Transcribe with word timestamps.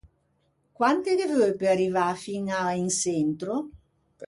Quante 0.79 1.15
ghe 1.19 1.27
veu 1.33 1.51
pe 1.59 1.65
arrivâ 1.75 2.07
fin 2.23 2.45
à 2.63 2.65
in 2.81 2.89
çentro? 2.99 3.57